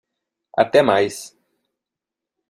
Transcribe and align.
Até 0.61 0.81
mais! 0.81 1.15